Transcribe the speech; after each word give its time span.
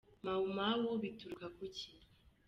Mau 0.23 0.41
Mau 0.57 0.89
bituruka 1.03 1.47
ku 1.57 1.65
ki?. 1.77 1.89